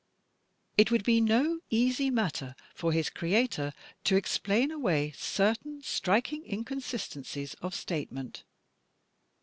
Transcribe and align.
It 0.79 0.89
would 0.89 1.03
be 1.03 1.21
no 1.21 1.59
easy 1.69 2.09
matter 2.09 2.55
for 2.73 2.91
his 2.91 3.07
creator 3.11 3.71
to 4.05 4.15
explain 4.15 4.71
away 4.71 5.11
certain 5.15 5.83
striking 5.83 6.43
inconsistencies 6.43 7.53
of 7.61 7.75
statement. 7.75 8.41